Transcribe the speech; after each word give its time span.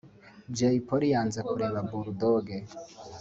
Jay 0.55 0.77
Polly 0.87 1.07
yanze 1.13 1.39
kureba 1.47 1.79
Bull 1.89 2.07
Dogg 2.19 2.47